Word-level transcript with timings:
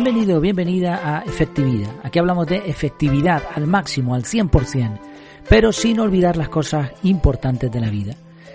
Bienvenido 0.00 0.38
o 0.38 0.40
bienvenida 0.40 1.00
a 1.02 1.24
Efectividad. 1.24 1.90
Aquí 2.04 2.20
hablamos 2.20 2.46
de 2.46 2.58
efectividad 2.58 3.42
al 3.52 3.66
máximo, 3.66 4.14
al 4.14 4.22
100%, 4.22 5.00
pero 5.48 5.72
sin 5.72 5.98
olvidar 5.98 6.36
las 6.36 6.48
cosas 6.48 6.92
importantes 7.02 7.68
de 7.68 7.80
la 7.80 7.90
vida. 7.90 8.14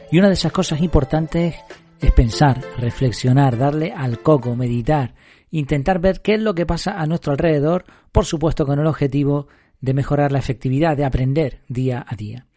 Y 0.10 0.20
una 0.20 0.30
de 0.30 0.36
esas 0.36 0.54
cosas 0.54 0.80
importantes 0.80 1.56
es 2.00 2.12
pensar, 2.14 2.62
reflexionar, 2.78 3.58
darle 3.58 3.92
al 3.92 4.22
coco, 4.22 4.56
meditar, 4.56 5.16
intentar 5.52 6.00
ver 6.00 6.22
qué 6.22 6.36
es 6.36 6.40
lo 6.40 6.56
que 6.56 6.66
pasa 6.66 6.94
a 6.98 7.06
nuestro 7.08 7.34
alrededor, 7.34 7.84
por 8.14 8.24
supuesto 8.24 8.66
con 8.66 8.80
el 8.80 8.88
objetivo 8.88 9.50
de 9.82 9.94
mejorar 9.94 10.32
la 10.32 10.40
efectividad, 10.40 10.96
de 10.96 11.04
aprender 11.04 11.60
día 11.68 12.06
a 12.08 12.16
día. 12.16 12.48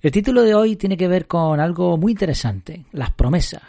El 0.00 0.12
título 0.12 0.40
de 0.40 0.54
hoy 0.54 0.76
tiene 0.76 0.96
que 0.96 1.08
ver 1.08 1.26
con 1.26 1.60
algo 1.60 1.98
muy 1.98 2.12
interesante, 2.12 2.86
las 2.92 3.10
promesas. 3.10 3.60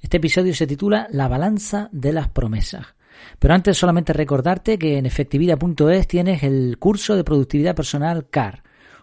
Este 0.00 0.16
episodio 0.16 0.52
se 0.52 0.66
titula 0.66 1.06
La 1.12 1.28
balanza 1.28 1.88
de 1.92 2.12
las 2.12 2.26
promesas. 2.28 2.96
Pero 3.38 3.54
antes 3.54 3.78
solamente 3.78 4.12
recordarte 4.12 4.78
que 4.78 4.98
en 4.98 5.06
efectividad.es 5.06 6.08
tienes 6.08 6.42
el 6.42 6.78
curso 6.78 7.16
de 7.16 7.24
productividad 7.24 7.74
personal 7.74 8.28
CAR, 8.28 8.62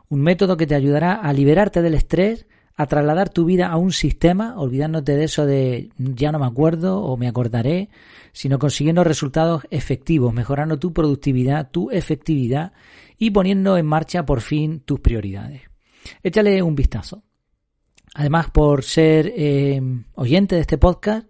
un 0.09 0.21
método 0.21 0.57
que 0.57 0.67
te 0.67 0.75
ayudará 0.75 1.13
a 1.13 1.33
liberarte 1.33 1.81
del 1.81 1.95
estrés, 1.95 2.45
a 2.75 2.87
trasladar 2.87 3.29
tu 3.29 3.45
vida 3.45 3.67
a 3.67 3.77
un 3.77 3.91
sistema, 3.91 4.57
olvidándote 4.57 5.15
de 5.15 5.23
eso 5.23 5.45
de 5.45 5.89
ya 5.97 6.31
no 6.31 6.39
me 6.39 6.47
acuerdo 6.47 7.01
o 7.01 7.17
me 7.17 7.27
acordaré, 7.27 7.89
sino 8.31 8.57
consiguiendo 8.57 9.03
resultados 9.03 9.63
efectivos, 9.69 10.33
mejorando 10.33 10.79
tu 10.79 10.91
productividad, 10.91 11.69
tu 11.69 11.91
efectividad 11.91 12.73
y 13.17 13.31
poniendo 13.31 13.77
en 13.77 13.85
marcha 13.85 14.25
por 14.25 14.41
fin 14.41 14.79
tus 14.79 14.99
prioridades. 14.99 15.61
Échale 16.23 16.61
un 16.61 16.75
vistazo. 16.75 17.23
Además, 18.15 18.49
por 18.51 18.83
ser 18.83 19.31
eh, 19.35 19.81
oyente 20.15 20.55
de 20.55 20.61
este 20.61 20.77
podcast, 20.77 21.27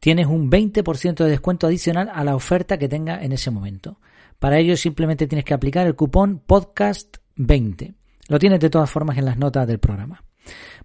tienes 0.00 0.26
un 0.26 0.50
20% 0.50 1.24
de 1.24 1.30
descuento 1.30 1.66
adicional 1.66 2.10
a 2.12 2.24
la 2.24 2.36
oferta 2.36 2.78
que 2.78 2.88
tenga 2.88 3.22
en 3.22 3.32
ese 3.32 3.50
momento. 3.50 4.00
Para 4.38 4.58
ello 4.58 4.76
simplemente 4.76 5.26
tienes 5.26 5.44
que 5.44 5.54
aplicar 5.54 5.86
el 5.86 5.96
cupón 5.96 6.42
podcast20. 6.46 7.94
Lo 8.28 8.38
tienes 8.38 8.60
de 8.60 8.70
todas 8.70 8.90
formas 8.90 9.18
en 9.18 9.24
las 9.24 9.38
notas 9.38 9.66
del 9.66 9.78
programa. 9.78 10.22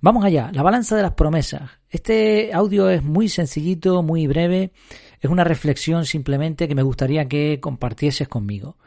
Vamos 0.02 0.26
allá, 0.26 0.52
la 0.54 0.64
balanza 0.64 0.96
de 0.96 1.04
las 1.04 1.14
promesas. 1.14 1.70
Este 1.90 2.54
audio 2.54 2.90
es 2.90 3.04
muy 3.04 3.30
sencillito, 3.30 4.04
muy 4.04 4.28
breve. 4.28 4.72
Es 5.22 5.30
una 5.30 5.44
reflexión 5.44 6.06
simplemente 6.06 6.68
que 6.68 6.76
me 6.76 6.84
gustaría 6.84 7.28
que 7.28 7.60
compartieses 7.62 8.28
conmigo. 8.28 8.78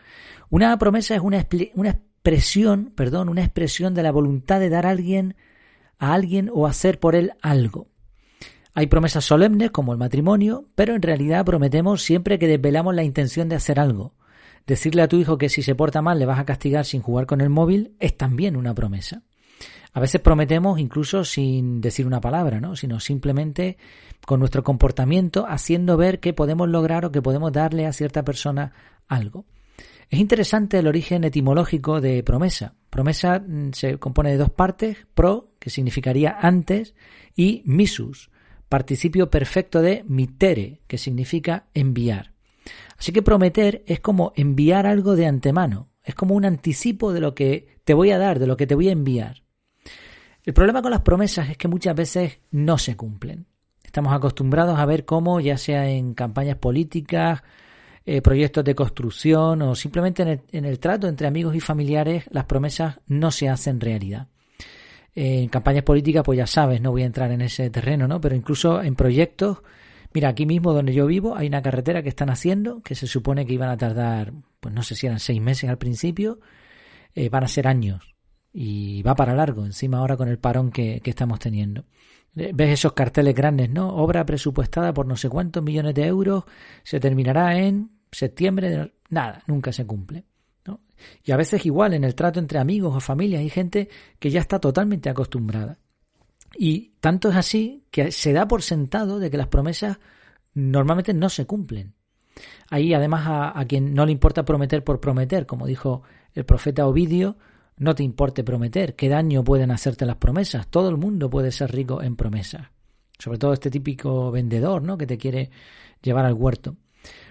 Una 0.50 0.76
promesa 0.78 1.14
es 1.14 1.20
una, 1.22 1.46
una 1.74 1.90
expresión, 1.90 2.92
perdón, 2.94 3.28
una 3.28 3.42
expresión 3.42 3.94
de 3.94 4.02
la 4.02 4.12
voluntad 4.12 4.60
de 4.60 4.68
dar 4.68 4.86
a 4.86 4.90
alguien, 4.90 5.36
a 5.98 6.12
alguien 6.12 6.50
o 6.52 6.66
hacer 6.66 7.00
por 7.00 7.14
él 7.14 7.32
algo. 7.40 7.88
Hay 8.78 8.88
promesas 8.88 9.24
solemnes 9.24 9.70
como 9.70 9.92
el 9.92 9.98
matrimonio, 9.98 10.66
pero 10.74 10.94
en 10.94 11.00
realidad 11.00 11.46
prometemos 11.46 12.02
siempre 12.02 12.38
que 12.38 12.46
desvelamos 12.46 12.94
la 12.94 13.04
intención 13.04 13.48
de 13.48 13.56
hacer 13.56 13.80
algo. 13.80 14.12
Decirle 14.66 15.00
a 15.00 15.08
tu 15.08 15.16
hijo 15.16 15.38
que 15.38 15.48
si 15.48 15.62
se 15.62 15.74
porta 15.74 16.02
mal 16.02 16.18
le 16.18 16.26
vas 16.26 16.38
a 16.38 16.44
castigar 16.44 16.84
sin 16.84 17.00
jugar 17.00 17.24
con 17.24 17.40
el 17.40 17.48
móvil 17.48 17.96
es 18.00 18.18
también 18.18 18.54
una 18.54 18.74
promesa. 18.74 19.22
A 19.94 20.00
veces 20.00 20.20
prometemos 20.20 20.78
incluso 20.78 21.24
sin 21.24 21.80
decir 21.80 22.06
una 22.06 22.20
palabra, 22.20 22.60
¿no? 22.60 22.76
sino 22.76 23.00
simplemente 23.00 23.78
con 24.26 24.40
nuestro 24.40 24.62
comportamiento 24.62 25.46
haciendo 25.48 25.96
ver 25.96 26.20
que 26.20 26.34
podemos 26.34 26.68
lograr 26.68 27.06
o 27.06 27.12
que 27.12 27.22
podemos 27.22 27.52
darle 27.52 27.86
a 27.86 27.94
cierta 27.94 28.24
persona 28.24 28.74
algo. 29.08 29.46
Es 30.10 30.20
interesante 30.20 30.80
el 30.80 30.86
origen 30.86 31.24
etimológico 31.24 32.02
de 32.02 32.22
promesa. 32.22 32.74
Promesa 32.90 33.38
mm, 33.38 33.70
se 33.72 33.98
compone 33.98 34.32
de 34.32 34.36
dos 34.36 34.50
partes, 34.50 34.98
pro, 35.14 35.48
que 35.58 35.70
significaría 35.70 36.36
antes, 36.38 36.94
y 37.34 37.62
misus, 37.64 38.28
participio 38.68 39.30
perfecto 39.30 39.80
de 39.80 40.04
mitere, 40.08 40.80
que 40.86 40.98
significa 40.98 41.66
enviar. 41.74 42.32
Así 42.98 43.12
que 43.12 43.22
prometer 43.22 43.84
es 43.86 44.00
como 44.00 44.32
enviar 44.36 44.86
algo 44.86 45.16
de 45.16 45.26
antemano, 45.26 45.88
es 46.02 46.14
como 46.14 46.34
un 46.34 46.44
anticipo 46.44 47.12
de 47.12 47.20
lo 47.20 47.34
que 47.34 47.78
te 47.84 47.94
voy 47.94 48.10
a 48.10 48.18
dar, 48.18 48.38
de 48.38 48.46
lo 48.46 48.56
que 48.56 48.66
te 48.66 48.74
voy 48.74 48.88
a 48.88 48.92
enviar. 48.92 49.42
El 50.44 50.54
problema 50.54 50.82
con 50.82 50.90
las 50.90 51.02
promesas 51.02 51.50
es 51.50 51.56
que 51.56 51.68
muchas 51.68 51.94
veces 51.94 52.38
no 52.50 52.78
se 52.78 52.96
cumplen. 52.96 53.46
Estamos 53.82 54.12
acostumbrados 54.12 54.78
a 54.78 54.86
ver 54.86 55.04
cómo, 55.04 55.40
ya 55.40 55.58
sea 55.58 55.88
en 55.88 56.14
campañas 56.14 56.56
políticas, 56.56 57.42
eh, 58.04 58.22
proyectos 58.22 58.64
de 58.64 58.74
construcción 58.74 59.62
o 59.62 59.74
simplemente 59.74 60.42
en 60.52 60.64
el 60.64 60.78
trato 60.78 61.08
entre 61.08 61.26
amigos 61.26 61.56
y 61.56 61.60
familiares, 61.60 62.24
las 62.30 62.44
promesas 62.44 63.00
no 63.06 63.30
se 63.30 63.48
hacen 63.48 63.80
realidad 63.80 64.28
en 65.16 65.48
campañas 65.48 65.82
políticas, 65.82 66.22
pues 66.22 66.36
ya 66.36 66.46
sabes, 66.46 66.80
no 66.82 66.92
voy 66.92 67.02
a 67.02 67.06
entrar 67.06 67.32
en 67.32 67.40
ese 67.40 67.70
terreno, 67.70 68.06
¿no? 68.06 68.20
Pero 68.20 68.36
incluso 68.36 68.82
en 68.82 68.94
proyectos, 68.94 69.62
mira, 70.12 70.28
aquí 70.28 70.44
mismo 70.44 70.74
donde 70.74 70.92
yo 70.92 71.06
vivo 71.06 71.34
hay 71.34 71.48
una 71.48 71.62
carretera 71.62 72.02
que 72.02 72.10
están 72.10 72.28
haciendo, 72.28 72.82
que 72.82 72.94
se 72.94 73.06
supone 73.06 73.46
que 73.46 73.54
iban 73.54 73.70
a 73.70 73.78
tardar, 73.78 74.34
pues 74.60 74.74
no 74.74 74.82
sé 74.82 74.94
si 74.94 75.06
eran 75.06 75.18
seis 75.18 75.40
meses 75.40 75.70
al 75.70 75.78
principio, 75.78 76.38
eh, 77.14 77.30
van 77.30 77.44
a 77.44 77.48
ser 77.48 77.66
años 77.66 78.14
y 78.52 79.02
va 79.02 79.14
para 79.14 79.34
largo, 79.34 79.64
encima 79.64 79.98
ahora 79.98 80.18
con 80.18 80.28
el 80.28 80.38
parón 80.38 80.70
que, 80.70 81.00
que 81.00 81.10
estamos 81.10 81.38
teniendo. 81.38 81.86
Eh, 82.36 82.50
ves 82.54 82.70
esos 82.70 82.92
carteles 82.92 83.34
grandes, 83.34 83.70
¿no? 83.70 83.96
Obra 83.96 84.26
presupuestada 84.26 84.92
por 84.92 85.06
no 85.06 85.16
sé 85.16 85.30
cuántos 85.30 85.62
millones 85.62 85.94
de 85.94 86.06
euros, 86.06 86.44
se 86.82 87.00
terminará 87.00 87.58
en 87.58 87.90
septiembre, 88.12 88.68
de... 88.68 88.92
nada, 89.08 89.42
nunca 89.46 89.72
se 89.72 89.86
cumple. 89.86 90.24
Y 91.24 91.32
a 91.32 91.36
veces 91.36 91.66
igual 91.66 91.94
en 91.94 92.04
el 92.04 92.14
trato 92.14 92.40
entre 92.40 92.58
amigos 92.58 92.96
o 92.96 93.00
familias 93.00 93.40
hay 93.40 93.50
gente 93.50 93.88
que 94.18 94.30
ya 94.30 94.40
está 94.40 94.58
totalmente 94.58 95.08
acostumbrada. 95.10 95.78
Y 96.58 96.92
tanto 97.00 97.28
es 97.28 97.36
así 97.36 97.84
que 97.90 98.10
se 98.12 98.32
da 98.32 98.48
por 98.48 98.62
sentado 98.62 99.18
de 99.18 99.30
que 99.30 99.36
las 99.36 99.48
promesas 99.48 99.98
normalmente 100.54 101.12
no 101.12 101.28
se 101.28 101.46
cumplen. 101.46 101.94
Ahí 102.70 102.94
además 102.94 103.52
a, 103.54 103.64
quien 103.66 103.94
no 103.94 104.06
le 104.06 104.12
importa 104.12 104.44
prometer 104.44 104.84
por 104.84 105.00
prometer, 105.00 105.46
como 105.46 105.66
dijo 105.66 106.02
el 106.34 106.44
profeta 106.44 106.86
Ovidio, 106.86 107.36
no 107.78 107.94
te 107.94 108.02
importe 108.02 108.42
prometer, 108.42 108.96
qué 108.96 109.08
daño 109.08 109.44
pueden 109.44 109.70
hacerte 109.70 110.06
las 110.06 110.16
promesas. 110.16 110.66
Todo 110.68 110.88
el 110.88 110.96
mundo 110.96 111.30
puede 111.30 111.52
ser 111.52 111.72
rico 111.72 112.02
en 112.02 112.16
promesas. 112.16 112.68
Sobre 113.18 113.38
todo 113.38 113.52
este 113.52 113.70
típico 113.70 114.30
vendedor, 114.30 114.82
¿no? 114.82 114.98
Que 114.98 115.06
te 115.06 115.18
quiere 115.18 115.50
llevar 116.02 116.26
al 116.26 116.34
huerto. 116.34 116.76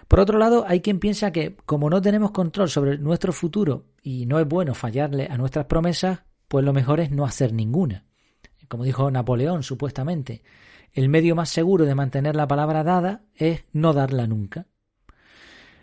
Por 0.08 0.20
otro 0.20 0.38
lado, 0.38 0.66
hay 0.68 0.82
quien 0.82 1.00
piensa 1.00 1.32
que 1.32 1.56
como 1.66 1.90
no 1.90 2.02
tenemos 2.02 2.32
control 2.32 2.70
sobre 2.70 2.98
nuestro 2.98 3.34
futuro 3.34 3.86
y 4.02 4.26
no 4.26 4.40
es 4.40 4.48
bueno 4.48 4.76
fallarle 4.76 5.28
a 5.30 5.38
nuestras 5.38 5.66
promesas, 5.66 6.20
pues 6.48 6.64
lo 6.64 6.74
mejor 6.74 7.00
es 7.00 7.12
no 7.12 7.26
hacer 7.26 7.54
ninguna. 7.54 8.06
Como 8.68 8.84
dijo 8.84 9.10
Napoleón, 9.10 9.64
supuestamente, 9.64 10.44
el 10.94 11.10
medio 11.10 11.36
más 11.36 11.50
seguro 11.50 11.86
de 11.86 11.96
mantener 11.96 12.36
la 12.36 12.48
palabra 12.48 12.84
dada 12.84 13.24
es 13.36 13.66
no 13.74 13.94
darla 13.94 14.28
nunca. 14.28 14.68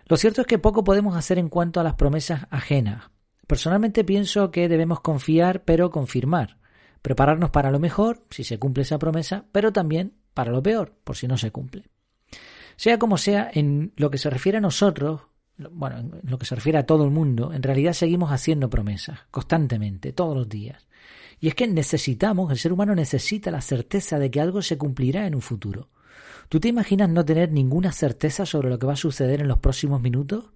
Lo 0.07 0.17
cierto 0.17 0.41
es 0.41 0.47
que 0.47 0.59
poco 0.59 0.85
podemos 0.85 1.17
hacer 1.17 1.39
en 1.39 1.49
cuanto 1.49 1.81
a 1.81 1.85
las 1.85 1.95
promesas 1.95 2.47
ajenas. 2.51 3.11
Personalmente 3.47 4.05
pienso 4.05 4.51
que 4.51 4.69
debemos 4.69 5.01
confiar 5.01 5.65
pero 5.65 5.91
confirmar, 5.91 6.59
prepararnos 7.03 7.51
para 7.51 7.71
lo 7.71 7.79
mejor, 7.79 8.25
si 8.31 8.45
se 8.45 8.59
cumple 8.59 8.83
esa 8.83 8.99
promesa, 8.99 9.47
pero 9.53 9.73
también 9.73 10.15
para 10.35 10.53
lo 10.53 10.63
peor, 10.63 10.95
por 11.05 11.17
si 11.17 11.29
no 11.29 11.37
se 11.37 11.51
cumple. 11.51 11.92
Sea 12.83 12.99
como 12.99 13.17
sea, 13.17 13.49
en 13.55 13.93
lo 13.95 14.11
que 14.11 14.19
se 14.19 14.29
refiere 14.29 14.59
a 14.59 14.61
nosotros, 14.61 15.21
bueno, 15.71 15.99
en 15.99 16.21
lo 16.25 16.37
que 16.37 16.47
se 16.47 16.57
refiere 16.57 16.79
a 16.79 16.85
todo 16.85 17.05
el 17.05 17.13
mundo, 17.13 17.53
en 17.53 17.63
realidad 17.63 17.93
seguimos 17.93 18.33
haciendo 18.33 18.69
promesas, 18.69 19.21
constantemente, 19.31 20.13
todos 20.13 20.37
los 20.37 20.49
días. 20.49 20.89
Y 21.39 21.47
es 21.47 21.55
que 21.55 21.69
necesitamos, 21.69 22.51
el 22.51 22.59
ser 22.59 22.73
humano 22.73 22.97
necesita 22.97 23.53
la 23.53 23.61
certeza 23.61 24.19
de 24.19 24.33
que 24.33 24.41
algo 24.41 24.63
se 24.63 24.79
cumplirá 24.79 25.29
en 25.29 25.37
un 25.37 25.43
futuro. 25.43 25.91
¿Tú 26.49 26.59
te 26.59 26.67
imaginas 26.67 27.09
no 27.09 27.25
tener 27.25 27.53
ninguna 27.53 27.93
certeza 27.93 28.47
sobre 28.47 28.69
lo 28.69 28.81
que 28.81 28.87
va 28.87 28.95
a 28.95 28.97
suceder 28.97 29.41
en 29.41 29.47
los 29.47 29.61
próximos 29.61 30.03
minutos? 30.03 30.47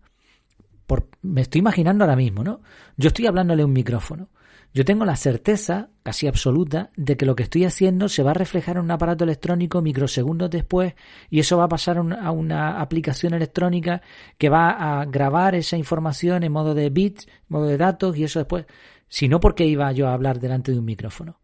Por, 0.88 1.08
me 1.22 1.42
estoy 1.42 1.60
imaginando 1.60 2.02
ahora 2.02 2.16
mismo, 2.16 2.42
¿no? 2.42 2.60
Yo 2.96 3.06
estoy 3.06 3.28
hablándole 3.28 3.62
a 3.62 3.66
un 3.66 3.72
micrófono. 3.72 4.30
Yo 4.76 4.84
tengo 4.84 5.06
la 5.06 5.16
certeza, 5.16 5.88
casi 6.02 6.26
absoluta, 6.26 6.90
de 6.98 7.16
que 7.16 7.24
lo 7.24 7.34
que 7.34 7.44
estoy 7.44 7.64
haciendo 7.64 8.10
se 8.10 8.22
va 8.22 8.32
a 8.32 8.34
reflejar 8.34 8.76
en 8.76 8.82
un 8.82 8.90
aparato 8.90 9.24
electrónico 9.24 9.80
microsegundos 9.80 10.50
después 10.50 10.92
y 11.30 11.40
eso 11.40 11.56
va 11.56 11.64
a 11.64 11.68
pasar 11.68 11.96
a 11.96 12.30
una 12.30 12.78
aplicación 12.78 13.32
electrónica 13.32 14.02
que 14.36 14.50
va 14.50 15.00
a 15.00 15.06
grabar 15.06 15.54
esa 15.54 15.78
información 15.78 16.42
en 16.42 16.52
modo 16.52 16.74
de 16.74 16.90
bits, 16.90 17.26
modo 17.48 17.64
de 17.64 17.78
datos 17.78 18.18
y 18.18 18.24
eso 18.24 18.38
después. 18.38 18.66
Si 19.08 19.28
no, 19.28 19.40
¿por 19.40 19.54
qué 19.54 19.64
iba 19.64 19.90
yo 19.92 20.08
a 20.08 20.12
hablar 20.12 20.40
delante 20.40 20.72
de 20.72 20.78
un 20.78 20.84
micrófono? 20.84 21.40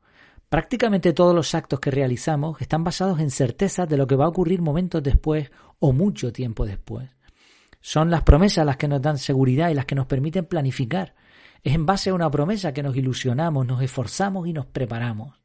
Prácticamente 0.50 1.14
todos 1.14 1.34
los 1.34 1.54
actos 1.54 1.80
que 1.80 1.90
realizamos 1.90 2.60
están 2.60 2.84
basados 2.84 3.18
en 3.18 3.30
certezas 3.30 3.88
de 3.88 3.96
lo 3.96 4.06
que 4.06 4.16
va 4.16 4.26
a 4.26 4.28
ocurrir 4.28 4.60
momentos 4.60 5.02
después 5.02 5.50
o 5.78 5.94
mucho 5.94 6.34
tiempo 6.34 6.66
después. 6.66 7.08
Son 7.80 8.10
las 8.10 8.24
promesas 8.24 8.66
las 8.66 8.76
que 8.76 8.88
nos 8.88 9.00
dan 9.00 9.16
seguridad 9.16 9.70
y 9.70 9.74
las 9.74 9.86
que 9.86 9.94
nos 9.94 10.04
permiten 10.04 10.44
planificar. 10.44 11.14
Es 11.62 11.74
en 11.74 11.86
base 11.86 12.10
a 12.10 12.14
una 12.14 12.30
promesa 12.30 12.72
que 12.72 12.82
nos 12.82 12.96
ilusionamos, 12.96 13.66
nos 13.66 13.82
esforzamos 13.82 14.48
y 14.48 14.52
nos 14.52 14.66
preparamos. 14.66 15.40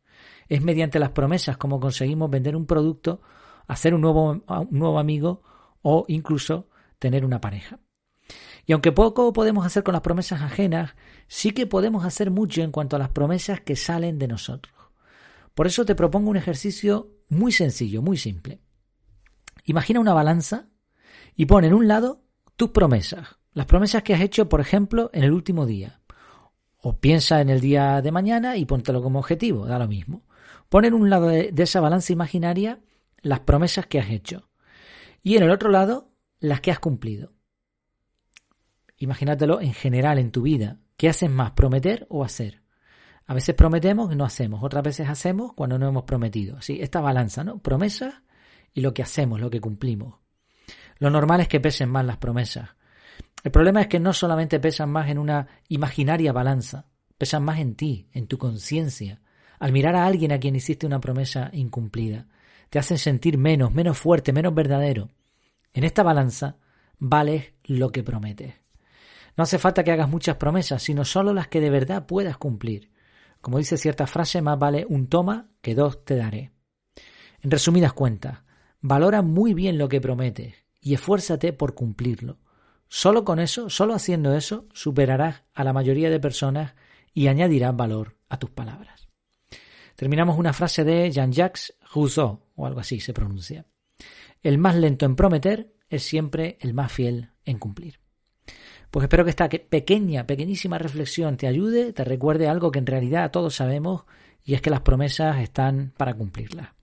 Es 0.47 0.61
mediante 0.61 0.99
las 0.99 1.11
promesas 1.11 1.57
como 1.57 1.79
conseguimos 1.79 2.29
vender 2.29 2.55
un 2.55 2.65
producto, 2.65 3.21
hacer 3.67 3.93
un 3.93 4.01
nuevo, 4.01 4.31
un 4.31 4.67
nuevo 4.71 4.99
amigo 4.99 5.43
o 5.81 6.05
incluso 6.07 6.69
tener 6.99 7.23
una 7.23 7.39
pareja. 7.39 7.79
Y 8.65 8.73
aunque 8.73 8.91
poco 8.91 9.31
podemos 9.31 9.65
hacer 9.65 9.83
con 9.83 9.93
las 9.93 10.01
promesas 10.01 10.41
ajenas, 10.41 10.95
sí 11.27 11.51
que 11.51 11.67
podemos 11.67 12.03
hacer 12.03 12.31
mucho 12.31 12.61
en 12.61 12.71
cuanto 12.71 12.95
a 12.95 12.99
las 12.99 13.09
promesas 13.09 13.61
que 13.61 13.75
salen 13.75 14.19
de 14.19 14.27
nosotros. 14.27 14.73
Por 15.53 15.67
eso 15.67 15.85
te 15.85 15.95
propongo 15.95 16.29
un 16.29 16.37
ejercicio 16.37 17.11
muy 17.29 17.51
sencillo, 17.51 18.01
muy 18.01 18.17
simple. 18.17 18.59
Imagina 19.65 19.99
una 19.99 20.13
balanza 20.13 20.67
y 21.35 21.45
pon 21.45 21.63
en 21.63 21.73
un 21.73 21.87
lado 21.87 22.23
tus 22.55 22.71
promesas. 22.71 23.37
Las 23.53 23.65
promesas 23.67 24.03
que 24.03 24.13
has 24.13 24.21
hecho, 24.21 24.49
por 24.49 24.61
ejemplo, 24.61 25.09
en 25.13 25.23
el 25.23 25.31
último 25.31 25.65
día. 25.65 26.01
O 26.89 27.01
piensa 27.01 27.41
en 27.41 27.49
el 27.49 27.59
día 27.59 28.01
de 28.01 28.13
mañana 28.13 28.55
y 28.55 28.63
póntelo 28.63 29.03
como 29.03 29.19
objetivo, 29.19 29.65
da 29.65 29.77
lo 29.77 29.89
mismo. 29.89 30.23
Pon 30.69 30.85
en 30.85 30.93
un 30.93 31.09
lado 31.09 31.27
de, 31.27 31.53
esa 31.57 31.81
balanza 31.81 32.13
imaginaria 32.13 32.79
las 33.21 33.41
promesas 33.41 33.87
que 33.87 33.99
has 33.99 34.09
hecho. 34.09 34.49
Y 35.21 35.35
en 35.35 35.43
el 35.43 35.51
otro 35.51 35.69
lado, 35.69 36.13
las 36.39 36.61
que 36.61 36.71
has 36.71 36.79
cumplido. 36.79 37.33
Imagínatelo 38.95 39.59
en 39.59 39.73
general 39.73 40.17
en 40.17 40.31
tu 40.31 40.43
vida. 40.43 40.79
¿Qué 40.95 41.09
haces 41.09 41.29
más, 41.29 41.51
prometer 41.51 42.07
o 42.09 42.23
hacer? 42.23 42.61
A 43.25 43.33
veces 43.33 43.53
prometemos 43.53 44.13
y 44.13 44.15
no 44.15 44.23
hacemos, 44.23 44.63
otras 44.63 44.81
veces 44.81 45.09
hacemos 45.09 45.51
cuando 45.55 45.77
no 45.77 45.89
hemos 45.89 46.05
prometido. 46.05 46.55
Así, 46.55 46.79
esta 46.79 47.01
balanza, 47.01 47.43
¿no? 47.43 47.61
Promesas 47.61 48.13
y 48.73 48.79
lo 48.79 48.93
que 48.93 49.03
hacemos, 49.03 49.41
lo 49.41 49.49
que 49.49 49.59
cumplimos. 49.59 50.19
Lo 50.99 51.09
normal 51.09 51.41
es 51.41 51.49
que 51.49 51.59
pesen 51.59 51.89
más 51.89 52.05
las 52.05 52.15
promesas. 52.15 52.76
El 53.47 53.51
problema 53.51 53.79
es 53.79 53.87
que 53.87 54.01
no 54.01 54.11
solamente 54.11 54.59
pesan 54.59 54.89
más 54.89 55.09
en 55.09 55.17
una 55.17 55.47
imaginaria 55.69 56.33
balanza, 56.33 56.87
pesan 57.17 57.45
más 57.45 57.59
en 57.59 57.75
ti, 57.75 58.09
en 58.11 58.27
tu 58.27 58.37
conciencia. 58.37 59.21
Al 59.57 59.71
mirar 59.71 59.95
a 59.95 60.05
alguien 60.05 60.33
a 60.33 60.37
quien 60.37 60.57
hiciste 60.57 60.85
una 60.85 60.99
promesa 60.99 61.49
incumplida, 61.53 62.27
te 62.69 62.77
hacen 62.77 62.97
sentir 62.97 63.37
menos, 63.37 63.73
menos 63.73 63.97
fuerte, 63.97 64.33
menos 64.33 64.53
verdadero. 64.53 65.11
En 65.71 65.85
esta 65.85 66.03
balanza 66.03 66.57
vales 66.99 67.53
lo 67.63 67.89
que 67.89 68.03
prometes. 68.03 68.53
No 69.37 69.45
hace 69.45 69.59
falta 69.59 69.85
que 69.85 69.93
hagas 69.93 70.09
muchas 70.09 70.35
promesas, 70.35 70.83
sino 70.83 71.05
solo 71.05 71.33
las 71.33 71.47
que 71.47 71.61
de 71.61 71.69
verdad 71.69 72.05
puedas 72.05 72.35
cumplir. 72.35 72.91
Como 73.39 73.59
dice 73.59 73.77
cierta 73.77 74.07
frase, 74.07 74.41
más 74.41 74.59
vale 74.59 74.85
un 74.89 75.07
toma 75.07 75.51
que 75.61 75.73
dos 75.73 76.03
te 76.03 76.17
daré. 76.17 76.51
En 77.41 77.49
resumidas 77.49 77.93
cuentas, 77.93 78.39
valora 78.81 79.21
muy 79.21 79.53
bien 79.53 79.77
lo 79.77 79.87
que 79.87 80.01
prometes 80.01 80.53
y 80.81 80.95
esfuérzate 80.95 81.53
por 81.53 81.75
cumplirlo. 81.75 82.39
Solo 82.89 83.25
con 83.25 83.39
eso, 83.39 83.69
solo 83.69 83.93
haciendo 83.93 84.33
eso, 84.35 84.65
superarás 84.73 85.43
a 85.53 85.63
la 85.63 85.73
mayoría 85.73 86.09
de 86.09 86.19
personas 86.19 86.75
y 87.13 87.27
añadirás 87.27 87.75
valor 87.75 88.17
a 88.29 88.37
tus 88.39 88.49
palabras. 88.49 89.07
Terminamos 89.95 90.37
una 90.37 90.53
frase 90.53 90.83
de 90.83 91.11
Jean-Jacques 91.11 91.75
Rousseau, 91.93 92.39
o 92.55 92.65
algo 92.65 92.79
así 92.79 92.99
se 92.99 93.13
pronuncia. 93.13 93.65
El 94.43 94.57
más 94.57 94.75
lento 94.75 95.05
en 95.05 95.15
prometer 95.15 95.73
es 95.89 96.03
siempre 96.03 96.57
el 96.61 96.73
más 96.73 96.91
fiel 96.91 97.31
en 97.43 97.57
cumplir. 97.57 97.99
Pues 98.91 99.03
espero 99.03 99.23
que 99.23 99.31
esta 99.31 99.49
pequeña, 99.49 100.25
pequeñísima 100.25 100.77
reflexión 100.77 101.35
te 101.35 101.47
ayude, 101.47 101.91
te 101.93 102.03
recuerde 102.03 102.47
algo 102.47 102.71
que 102.71 102.79
en 102.79 102.85
realidad 102.85 103.31
todos 103.31 103.55
sabemos 103.55 104.05
y 104.43 104.53
es 104.53 104.61
que 104.61 104.69
las 104.69 104.81
promesas 104.81 105.39
están 105.41 105.93
para 105.97 106.13
cumplirlas. 106.13 106.76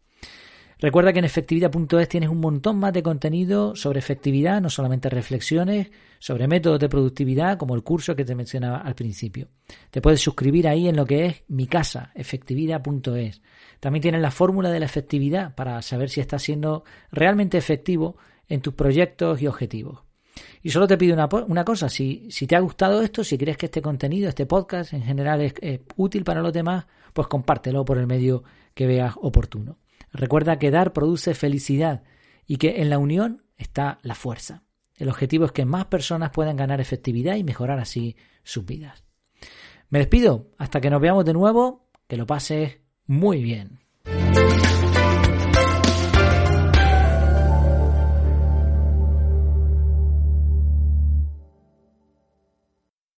Recuerda 0.84 1.14
que 1.14 1.18
en 1.18 1.24
efectividad.es 1.24 2.08
tienes 2.10 2.28
un 2.28 2.40
montón 2.40 2.78
más 2.78 2.92
de 2.92 3.02
contenido 3.02 3.74
sobre 3.74 4.00
efectividad, 4.00 4.60
no 4.60 4.68
solamente 4.68 5.08
reflexiones, 5.08 5.90
sobre 6.18 6.46
métodos 6.46 6.78
de 6.78 6.90
productividad, 6.90 7.56
como 7.56 7.74
el 7.74 7.82
curso 7.82 8.14
que 8.14 8.26
te 8.26 8.34
mencionaba 8.34 8.76
al 8.76 8.94
principio. 8.94 9.48
Te 9.90 10.02
puedes 10.02 10.20
suscribir 10.20 10.68
ahí 10.68 10.86
en 10.86 10.96
lo 10.96 11.06
que 11.06 11.24
es 11.24 11.42
mi 11.48 11.66
casa, 11.66 12.12
efectividad.es. 12.14 13.40
También 13.80 14.02
tienes 14.02 14.20
la 14.20 14.30
fórmula 14.30 14.68
de 14.68 14.80
la 14.80 14.84
efectividad 14.84 15.54
para 15.54 15.80
saber 15.80 16.10
si 16.10 16.20
estás 16.20 16.42
siendo 16.42 16.84
realmente 17.10 17.56
efectivo 17.56 18.18
en 18.46 18.60
tus 18.60 18.74
proyectos 18.74 19.40
y 19.40 19.46
objetivos. 19.46 20.02
Y 20.62 20.68
solo 20.68 20.86
te 20.86 20.98
pido 20.98 21.14
una, 21.14 21.64
cosa, 21.64 21.88
si, 21.88 22.28
te 22.46 22.56
ha 22.56 22.60
gustado 22.60 23.00
esto, 23.00 23.24
si 23.24 23.38
crees 23.38 23.56
que 23.56 23.66
este 23.66 23.80
contenido, 23.80 24.28
este 24.28 24.44
podcast 24.44 24.92
en 24.92 25.02
general 25.02 25.40
es 25.40 25.80
útil 25.96 26.24
para 26.24 26.42
los 26.42 26.52
demás, 26.52 26.84
pues 27.14 27.26
compártelo 27.26 27.86
por 27.86 27.96
el 27.96 28.06
medio 28.06 28.44
que 28.74 28.86
veas 28.86 29.14
oportuno. 29.16 29.78
Recuerda 30.14 30.60
que 30.60 30.70
dar 30.70 30.92
produce 30.92 31.34
felicidad 31.34 32.04
y 32.46 32.56
que 32.58 32.80
en 32.80 32.88
la 32.88 32.98
unión 32.98 33.42
está 33.56 33.98
la 34.02 34.14
fuerza. 34.14 34.62
El 34.96 35.08
objetivo 35.08 35.44
es 35.44 35.52
que 35.52 35.64
más 35.64 35.86
personas 35.86 36.30
puedan 36.30 36.56
ganar 36.56 36.80
efectividad 36.80 37.34
y 37.34 37.42
mejorar 37.42 37.80
así 37.80 38.16
sus 38.44 38.64
vidas. 38.64 39.04
Me 39.90 39.98
despido, 39.98 40.52
hasta 40.56 40.80
que 40.80 40.88
nos 40.88 41.00
veamos 41.00 41.24
de 41.24 41.32
nuevo, 41.32 41.88
que 42.06 42.16
lo 42.16 42.26
pases 42.26 42.78
muy 43.06 43.42
bien. 43.42 43.80